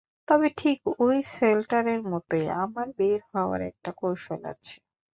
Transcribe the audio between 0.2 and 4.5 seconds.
তবে ঠিক ওই শেল্টারের মতোই, আমার বের হওয়ার একটা কৌশল